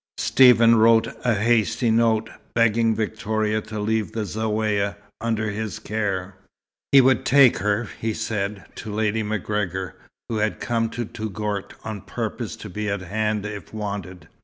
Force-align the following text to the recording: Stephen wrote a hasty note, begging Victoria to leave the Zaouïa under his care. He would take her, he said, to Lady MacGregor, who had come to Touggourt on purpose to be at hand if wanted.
Stephen 0.17 0.77
wrote 0.77 1.09
a 1.23 1.35
hasty 1.35 1.91
note, 1.91 2.27
begging 2.55 2.95
Victoria 2.95 3.61
to 3.61 3.79
leave 3.79 4.13
the 4.13 4.21
Zaouïa 4.23 4.95
under 5.21 5.51
his 5.51 5.77
care. 5.77 6.37
He 6.91 7.01
would 7.01 7.23
take 7.23 7.59
her, 7.59 7.87
he 7.99 8.11
said, 8.11 8.65
to 8.77 8.91
Lady 8.91 9.21
MacGregor, 9.21 9.93
who 10.27 10.37
had 10.37 10.59
come 10.59 10.89
to 10.89 11.05
Touggourt 11.05 11.75
on 11.85 12.01
purpose 12.01 12.55
to 12.55 12.67
be 12.67 12.89
at 12.89 13.01
hand 13.01 13.45
if 13.45 13.75
wanted. 13.75 14.27